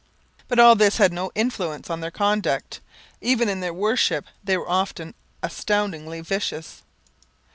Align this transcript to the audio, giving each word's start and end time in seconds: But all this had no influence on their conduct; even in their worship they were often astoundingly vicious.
But 0.47 0.57
all 0.57 0.73
this 0.73 0.97
had 0.97 1.13
no 1.13 1.29
influence 1.35 1.87
on 1.87 1.99
their 1.99 2.09
conduct; 2.09 2.79
even 3.21 3.47
in 3.47 3.59
their 3.59 3.71
worship 3.71 4.25
they 4.43 4.57
were 4.57 4.67
often 4.67 5.13
astoundingly 5.43 6.21
vicious. 6.21 6.81